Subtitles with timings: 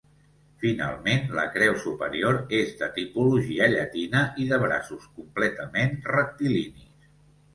[0.61, 7.07] Finalment, la creu superior és de tipologia llatina i de braços completament rectilinis.